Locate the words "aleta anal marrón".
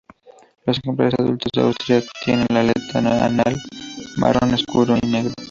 2.61-4.51